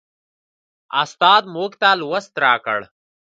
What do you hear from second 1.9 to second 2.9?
لوست راکړ.